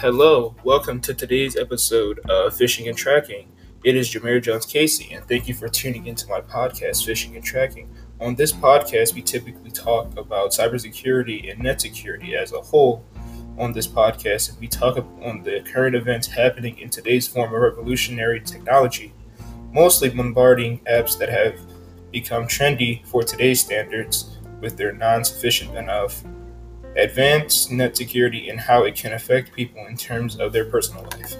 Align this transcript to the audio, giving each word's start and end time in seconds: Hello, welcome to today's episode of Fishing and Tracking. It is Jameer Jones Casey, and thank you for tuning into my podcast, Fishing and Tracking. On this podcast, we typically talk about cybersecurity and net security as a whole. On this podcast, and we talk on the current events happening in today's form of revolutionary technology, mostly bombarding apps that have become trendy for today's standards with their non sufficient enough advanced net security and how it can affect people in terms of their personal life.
Hello, 0.00 0.54
welcome 0.62 1.00
to 1.00 1.12
today's 1.12 1.56
episode 1.56 2.20
of 2.30 2.56
Fishing 2.56 2.86
and 2.86 2.96
Tracking. 2.96 3.50
It 3.82 3.96
is 3.96 4.08
Jameer 4.08 4.40
Jones 4.40 4.64
Casey, 4.64 5.12
and 5.12 5.24
thank 5.26 5.48
you 5.48 5.54
for 5.54 5.66
tuning 5.68 6.06
into 6.06 6.28
my 6.28 6.40
podcast, 6.40 7.04
Fishing 7.04 7.34
and 7.34 7.44
Tracking. 7.44 7.92
On 8.20 8.36
this 8.36 8.52
podcast, 8.52 9.16
we 9.16 9.22
typically 9.22 9.72
talk 9.72 10.16
about 10.16 10.52
cybersecurity 10.52 11.50
and 11.50 11.60
net 11.60 11.80
security 11.80 12.36
as 12.36 12.52
a 12.52 12.60
whole. 12.60 13.04
On 13.58 13.72
this 13.72 13.88
podcast, 13.88 14.50
and 14.50 14.60
we 14.60 14.68
talk 14.68 15.04
on 15.20 15.42
the 15.42 15.62
current 15.62 15.96
events 15.96 16.28
happening 16.28 16.78
in 16.78 16.90
today's 16.90 17.26
form 17.26 17.52
of 17.52 17.60
revolutionary 17.60 18.40
technology, 18.40 19.12
mostly 19.72 20.10
bombarding 20.10 20.78
apps 20.88 21.18
that 21.18 21.28
have 21.28 21.58
become 22.12 22.44
trendy 22.44 23.04
for 23.04 23.24
today's 23.24 23.64
standards 23.64 24.38
with 24.60 24.76
their 24.76 24.92
non 24.92 25.24
sufficient 25.24 25.76
enough 25.76 26.22
advanced 26.96 27.70
net 27.70 27.96
security 27.96 28.48
and 28.48 28.60
how 28.60 28.84
it 28.84 28.94
can 28.94 29.12
affect 29.12 29.52
people 29.52 29.84
in 29.86 29.96
terms 29.96 30.36
of 30.36 30.52
their 30.52 30.64
personal 30.64 31.04
life. 31.12 31.36